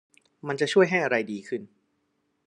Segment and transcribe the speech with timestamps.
[0.47, 1.61] มันจะช่วยให้อะไรดีขึ้น